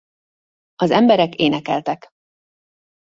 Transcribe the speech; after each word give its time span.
Az 0.75 0.91
emberek 0.91 1.33
énekeltek. 1.35 2.07